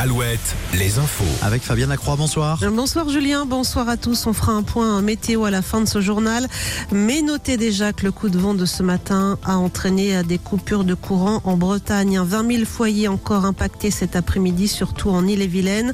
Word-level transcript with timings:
Alouette, 0.00 0.54
les 0.74 1.00
infos. 1.00 1.24
Avec 1.42 1.60
Fabienne 1.60 1.88
Lacroix, 1.88 2.14
bonsoir. 2.14 2.60
Bonsoir 2.72 3.08
Julien, 3.08 3.46
bonsoir 3.46 3.88
à 3.88 3.96
tous. 3.96 4.28
On 4.28 4.32
fera 4.32 4.52
un 4.52 4.62
point 4.62 5.02
météo 5.02 5.44
à 5.44 5.50
la 5.50 5.60
fin 5.60 5.80
de 5.80 5.88
ce 5.88 6.00
journal. 6.00 6.46
Mais 6.92 7.20
notez 7.20 7.56
déjà 7.56 7.92
que 7.92 8.04
le 8.04 8.12
coup 8.12 8.28
de 8.28 8.38
vent 8.38 8.54
de 8.54 8.64
ce 8.64 8.84
matin 8.84 9.40
a 9.44 9.56
entraîné 9.56 10.22
des 10.22 10.38
coupures 10.38 10.84
de 10.84 10.94
courant 10.94 11.40
en 11.42 11.56
Bretagne. 11.56 12.20
20 12.20 12.52
000 12.52 12.64
foyers 12.64 13.08
encore 13.08 13.44
impactés 13.44 13.90
cet 13.90 14.14
après-midi, 14.14 14.68
surtout 14.68 15.10
en 15.10 15.26
Ille-et-Vilaine. 15.26 15.92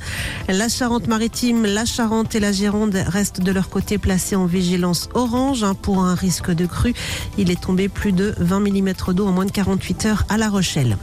La 0.48 0.68
Charente-Maritime, 0.68 1.64
la 1.64 1.86
Charente 1.86 2.34
et 2.34 2.40
la 2.40 2.52
Gironde 2.52 3.02
restent 3.06 3.40
de 3.40 3.52
leur 3.52 3.70
côté 3.70 3.96
placés 3.96 4.36
en 4.36 4.44
vigilance 4.44 5.08
orange 5.14 5.64
hein, 5.64 5.72
pour 5.72 6.04
un 6.04 6.14
risque 6.14 6.50
de 6.50 6.66
crue. 6.66 6.92
Il 7.38 7.50
est 7.50 7.62
tombé 7.62 7.88
plus 7.88 8.12
de 8.12 8.34
20 8.36 8.60
mm 8.60 9.14
d'eau 9.14 9.26
en 9.26 9.32
moins 9.32 9.46
de 9.46 9.50
48 9.50 10.04
heures 10.04 10.24
à 10.28 10.36
La 10.36 10.50
Rochelle. 10.50 10.98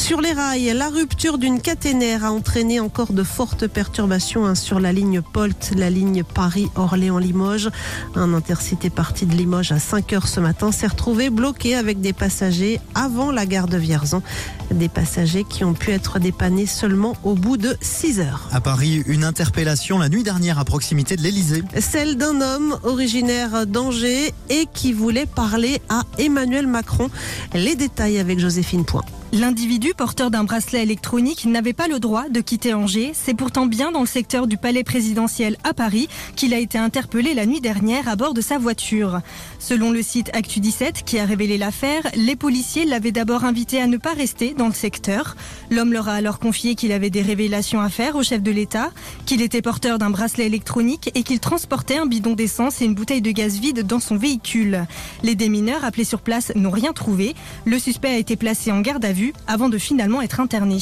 Sur 0.00 0.22
les 0.22 0.32
rails, 0.32 0.72
la 0.74 0.88
rupture 0.88 1.36
d'une 1.36 1.60
caténaire 1.60 2.24
a 2.24 2.32
entraîné 2.32 2.80
encore 2.80 3.12
de 3.12 3.22
fortes 3.22 3.66
perturbations 3.66 4.46
hein, 4.46 4.54
sur 4.54 4.80
la 4.80 4.92
ligne 4.92 5.20
Polt, 5.20 5.72
la 5.76 5.90
ligne 5.90 6.24
Paris-Orléans-Limoges. 6.24 7.68
Un 8.14 8.32
intercité 8.32 8.88
parti 8.88 9.26
de 9.26 9.34
Limoges 9.36 9.72
à 9.72 9.78
5 9.78 10.14
heures 10.14 10.26
ce 10.26 10.40
matin 10.40 10.72
s'est 10.72 10.86
retrouvé 10.86 11.28
bloqué 11.28 11.76
avec 11.76 12.00
des 12.00 12.14
passagers 12.14 12.80
avant 12.94 13.30
la 13.30 13.44
gare 13.44 13.68
de 13.68 13.76
Vierzon. 13.76 14.22
Des 14.70 14.88
passagers 14.88 15.44
qui 15.44 15.64
ont 15.64 15.74
pu 15.74 15.90
être 15.90 16.18
dépannés 16.18 16.66
seulement 16.66 17.14
au 17.22 17.34
bout 17.34 17.58
de 17.58 17.76
6 17.82 18.20
heures. 18.20 18.48
À 18.52 18.62
Paris, 18.62 19.04
une 19.06 19.22
interpellation 19.22 19.98
la 19.98 20.08
nuit 20.08 20.22
dernière 20.22 20.58
à 20.58 20.64
proximité 20.64 21.16
de 21.16 21.22
l'Elysée. 21.22 21.62
Celle 21.78 22.16
d'un 22.16 22.40
homme 22.40 22.78
originaire 22.84 23.66
d'Angers 23.66 24.32
et 24.48 24.66
qui 24.72 24.94
voulait 24.94 25.26
parler 25.26 25.82
à 25.90 26.04
Emmanuel 26.18 26.66
Macron. 26.66 27.10
Les 27.52 27.76
détails 27.76 28.18
avec 28.18 28.40
Joséphine 28.40 28.86
Point. 28.86 29.04
L'individu 29.32 29.89
porteur 29.94 30.30
d'un 30.30 30.44
bracelet 30.44 30.82
électronique 30.82 31.44
n'avait 31.46 31.72
pas 31.72 31.88
le 31.88 31.98
droit 31.98 32.28
de 32.28 32.40
quitter 32.40 32.74
Angers. 32.74 33.12
C'est 33.14 33.34
pourtant 33.34 33.66
bien 33.66 33.92
dans 33.92 34.00
le 34.00 34.06
secteur 34.06 34.46
du 34.46 34.56
palais 34.56 34.84
présidentiel 34.84 35.56
à 35.64 35.74
Paris 35.74 36.08
qu'il 36.36 36.54
a 36.54 36.58
été 36.58 36.76
interpellé 36.76 37.34
la 37.34 37.46
nuit 37.46 37.60
dernière 37.60 38.08
à 38.08 38.16
bord 38.16 38.34
de 38.34 38.40
sa 38.40 38.58
voiture. 38.58 39.20
Selon 39.58 39.90
le 39.90 40.02
site 40.02 40.30
Actu17 40.32 41.04
qui 41.04 41.18
a 41.18 41.24
révélé 41.24 41.56
l'affaire, 41.56 42.02
les 42.14 42.36
policiers 42.36 42.84
l'avaient 42.84 43.12
d'abord 43.12 43.44
invité 43.44 43.80
à 43.80 43.86
ne 43.86 43.96
pas 43.96 44.12
rester 44.12 44.54
dans 44.54 44.66
le 44.66 44.74
secteur. 44.74 45.36
L'homme 45.70 45.92
leur 45.92 46.08
a 46.08 46.14
alors 46.14 46.38
confié 46.38 46.74
qu'il 46.74 46.92
avait 46.92 47.10
des 47.10 47.22
révélations 47.22 47.80
à 47.80 47.88
faire 47.88 48.16
au 48.16 48.22
chef 48.22 48.42
de 48.42 48.50
l'État, 48.50 48.90
qu'il 49.24 49.40
était 49.40 49.62
porteur 49.62 49.98
d'un 49.98 50.10
bracelet 50.10 50.46
électronique 50.46 51.10
et 51.14 51.22
qu'il 51.22 51.40
transportait 51.40 51.98
un 51.98 52.06
bidon 52.06 52.34
d'essence 52.34 52.82
et 52.82 52.84
une 52.84 52.94
bouteille 52.94 53.22
de 53.22 53.30
gaz 53.30 53.58
vide 53.58 53.86
dans 53.86 54.00
son 54.00 54.16
véhicule. 54.16 54.86
Les 55.22 55.34
démineurs 55.34 55.84
appelés 55.84 56.04
sur 56.04 56.20
place 56.20 56.52
n'ont 56.54 56.70
rien 56.70 56.92
trouvé. 56.92 57.34
Le 57.64 57.78
suspect 57.78 58.10
a 58.10 58.18
été 58.18 58.36
placé 58.36 58.70
en 58.70 58.80
garde 58.80 59.04
à 59.04 59.12
vue 59.12 59.32
avant 59.46 59.69
de 59.70 59.78
finalement 59.78 60.20
être 60.20 60.40
interné. 60.40 60.78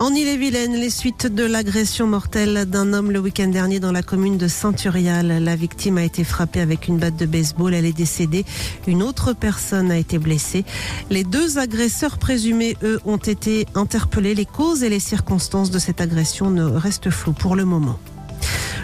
En 0.00 0.12
Ille-et-Vilaine, 0.12 0.74
les 0.74 0.90
suites 0.90 1.28
de 1.28 1.44
l'agression 1.44 2.08
mortelle 2.08 2.68
d'un 2.68 2.92
homme 2.92 3.12
le 3.12 3.20
week-end 3.20 3.46
dernier 3.46 3.78
dans 3.78 3.92
la 3.92 4.02
commune 4.02 4.36
de 4.36 4.48
Saint-Urial. 4.48 5.28
La 5.42 5.54
victime 5.54 5.98
a 5.98 6.04
été 6.04 6.24
frappée 6.24 6.60
avec 6.60 6.88
une 6.88 6.98
batte 6.98 7.16
de 7.16 7.26
baseball. 7.26 7.74
Elle 7.74 7.86
est 7.86 7.96
décédée. 7.96 8.44
Une 8.88 9.04
autre 9.04 9.32
personne 9.32 9.92
a 9.92 9.96
été 9.96 10.18
blessée. 10.18 10.64
Les 11.10 11.22
deux 11.22 11.58
agresseurs 11.58 12.18
présumés, 12.18 12.76
eux, 12.82 13.00
ont 13.04 13.18
été 13.18 13.66
interpellés. 13.76 14.34
Les 14.34 14.46
causes 14.46 14.82
et 14.82 14.90
les 14.90 15.00
circonstances 15.00 15.70
de 15.70 15.78
cette 15.78 16.00
agression 16.00 16.50
ne 16.50 16.64
restent 16.64 17.10
floues 17.10 17.32
pour 17.32 17.54
le 17.54 17.64
moment. 17.64 17.98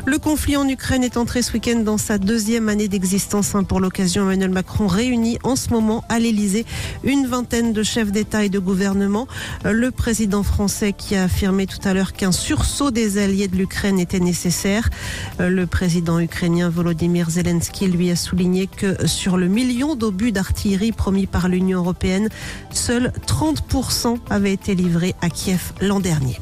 Le 0.06 0.18
conflit 0.18 0.56
en 0.56 0.66
Ukraine 0.66 1.04
est 1.04 1.18
entré 1.18 1.42
ce 1.42 1.52
week-end 1.52 1.80
dans 1.80 1.98
sa 1.98 2.16
deuxième 2.16 2.68
année 2.68 2.88
d'existence. 2.88 3.54
Hein. 3.54 3.64
Pour 3.64 3.80
l'occasion, 3.80 4.22
Emmanuel 4.22 4.50
Macron 4.50 4.86
réunit 4.86 5.38
en 5.42 5.56
ce 5.56 5.70
moment 5.70 6.04
à 6.08 6.18
l'Elysée 6.18 6.64
une 7.04 7.26
vingtaine 7.26 7.72
de 7.72 7.82
chefs 7.82 8.10
d'État 8.10 8.44
et 8.44 8.48
de 8.48 8.58
gouvernement. 8.58 9.28
Euh, 9.66 9.72
le 9.72 9.90
président 9.90 10.42
français 10.42 10.94
qui 10.94 11.16
a 11.16 11.24
affirmé 11.24 11.66
tout 11.66 11.78
à 11.84 11.92
l'heure 11.92 12.14
qu'un 12.14 12.32
sursaut 12.32 12.90
des 12.90 13.18
alliés 13.18 13.48
de 13.48 13.56
l'Ukraine 13.56 13.98
était 13.98 14.20
nécessaire. 14.20 14.88
Euh, 15.38 15.50
le 15.50 15.66
président 15.66 16.18
ukrainien 16.18 16.70
Volodymyr 16.70 17.28
Zelensky 17.28 17.86
lui 17.86 18.10
a 18.10 18.16
souligné 18.16 18.66
que 18.68 19.06
sur 19.06 19.36
le 19.36 19.48
million 19.48 19.96
d'obus 19.96 20.32
d'artillerie 20.32 20.92
promis 20.92 21.26
par 21.26 21.48
l'Union 21.48 21.80
européenne, 21.80 22.28
seuls 22.72 23.12
30% 23.26 24.18
avaient 24.30 24.52
été 24.52 24.74
livrés 24.74 25.14
à 25.20 25.28
Kiev 25.28 25.72
l'an 25.82 26.00
dernier. 26.00 26.38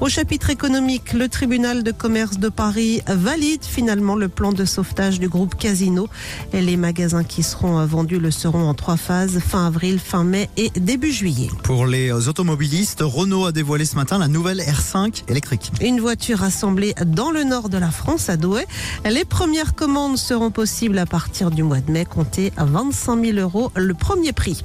Au 0.00 0.08
chapitre 0.08 0.48
économique, 0.48 1.12
le 1.12 1.28
tribunal 1.28 1.82
de 1.82 1.92
commerce 1.92 2.38
de 2.38 2.48
Paris 2.48 3.02
valide 3.06 3.62
finalement 3.62 4.14
le 4.14 4.28
plan 4.28 4.50
de 4.50 4.64
sauvetage 4.64 5.20
du 5.20 5.28
groupe 5.28 5.56
Casino. 5.56 6.08
Et 6.54 6.62
les 6.62 6.78
magasins 6.78 7.22
qui 7.22 7.42
seront 7.42 7.84
vendus 7.84 8.18
le 8.18 8.30
seront 8.30 8.66
en 8.66 8.72
trois 8.72 8.96
phases, 8.96 9.40
fin 9.40 9.66
avril, 9.66 9.98
fin 9.98 10.24
mai 10.24 10.48
et 10.56 10.70
début 10.70 11.12
juillet. 11.12 11.50
Pour 11.64 11.84
les 11.84 12.28
automobilistes, 12.28 13.02
Renault 13.02 13.44
a 13.44 13.52
dévoilé 13.52 13.84
ce 13.84 13.96
matin 13.96 14.16
la 14.16 14.28
nouvelle 14.28 14.60
R5 14.60 15.24
électrique. 15.28 15.70
Une 15.82 16.00
voiture 16.00 16.44
assemblée 16.44 16.94
dans 17.04 17.30
le 17.30 17.44
nord 17.44 17.68
de 17.68 17.76
la 17.76 17.90
France, 17.90 18.30
à 18.30 18.38
Douai. 18.38 18.66
Les 19.04 19.26
premières 19.26 19.74
commandes 19.74 20.16
seront 20.16 20.50
possibles 20.50 20.98
à 20.98 21.04
partir 21.04 21.50
du 21.50 21.62
mois 21.62 21.80
de 21.80 21.92
mai, 21.92 22.06
comptez 22.06 22.54
à 22.56 22.64
25 22.64 23.22
000 23.22 23.38
euros 23.38 23.70
le 23.76 23.92
premier 23.92 24.32
prix. 24.32 24.64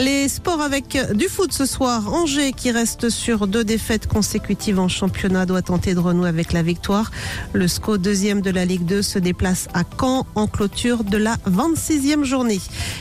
Les 0.00 0.28
sports 0.28 0.60
avec 0.60 0.96
du 1.14 1.26
foot 1.26 1.52
ce 1.52 1.66
soir. 1.66 2.14
Angers 2.14 2.52
qui 2.52 2.70
reste 2.70 3.10
sur 3.10 3.48
deux 3.48 3.64
défaites 3.64 4.06
consécutives 4.06 4.78
en 4.78 4.86
championnat 4.86 5.44
doit 5.44 5.60
tenter 5.60 5.94
de 5.94 5.98
renouer 5.98 6.28
avec 6.28 6.52
la 6.52 6.62
victoire. 6.62 7.10
Le 7.52 7.66
SCO 7.66 7.98
deuxième 7.98 8.40
de 8.40 8.50
la 8.50 8.64
Ligue 8.64 8.84
2 8.84 9.02
se 9.02 9.18
déplace 9.18 9.66
à 9.74 9.82
Caen 9.98 10.24
en 10.36 10.46
clôture 10.46 11.02
de 11.02 11.16
la 11.16 11.34
26e 11.50 12.22
journée. 12.22 12.60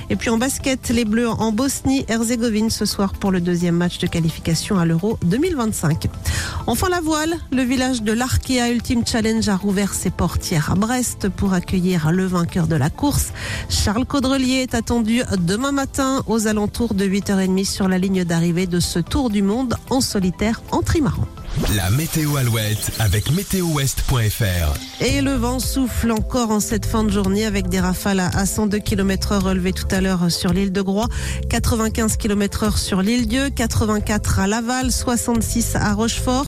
Et 0.09 0.15
puis 0.15 0.31
en 0.31 0.39
basket, 0.39 0.89
les 0.89 1.05
Bleus 1.05 1.29
en 1.29 1.51
Bosnie-Herzégovine 1.51 2.71
ce 2.71 2.85
soir 2.85 3.13
pour 3.13 3.29
le 3.31 3.41
deuxième 3.41 3.75
match 3.75 3.99
de 3.99 4.07
qualification 4.07 4.79
à 4.79 4.85
l'Euro 4.85 5.19
2025. 5.23 6.07
Enfin 6.65 6.89
la 6.89 6.99
voile, 6.99 7.35
le 7.51 7.61
village 7.61 8.01
de 8.01 8.11
l'Arkea 8.11 8.71
Ultimate 8.71 9.07
Challenge 9.07 9.47
a 9.47 9.55
rouvert 9.55 9.93
ses 9.93 10.09
portières 10.09 10.71
à 10.71 10.75
Brest 10.75 11.29
pour 11.29 11.53
accueillir 11.53 12.11
le 12.11 12.25
vainqueur 12.25 12.65
de 12.65 12.75
la 12.75 12.89
course. 12.89 13.33
Charles 13.69 14.05
Caudrelier 14.05 14.63
est 14.63 14.73
attendu 14.73 15.21
demain 15.37 15.71
matin 15.71 16.23
aux 16.25 16.47
alentours 16.47 16.86
de 16.93 17.05
8h30 17.05 17.65
sur 17.65 17.87
la 17.87 17.97
ligne 17.97 18.23
d'arrivée 18.23 18.67
de 18.67 18.79
ce 18.79 18.99
Tour 18.99 19.29
du 19.29 19.41
Monde 19.41 19.75
en 19.89 20.01
solitaire 20.01 20.61
en 20.71 20.81
trimaran. 20.81 21.27
La 21.75 21.89
météo 21.89 22.35
Alouette 22.37 22.91
avec 22.99 23.31
météowest.fr. 23.31 25.03
Et 25.03 25.21
le 25.21 25.33
vent 25.33 25.59
souffle 25.59 26.11
encore 26.11 26.51
en 26.51 26.59
cette 26.59 26.85
fin 26.85 27.03
de 27.03 27.09
journée 27.09 27.45
avec 27.45 27.67
des 27.67 27.79
rafales 27.79 28.19
à 28.19 28.45
102 28.45 28.77
km 28.77 29.31
heure 29.31 29.43
relevées 29.43 29.73
tout 29.73 29.87
à 29.89 29.99
l'heure 29.99 30.31
sur 30.31 30.53
l'île 30.53 30.71
de 30.71 30.81
Groix, 30.81 31.07
95 31.49 32.17
km 32.17 32.63
heure 32.63 32.77
sur 32.77 33.01
l'île 33.01 33.27
Dieu, 33.27 33.49
84 33.49 34.39
à 34.39 34.47
Laval, 34.47 34.91
66 34.91 35.75
à 35.75 35.93
Rochefort. 35.93 36.45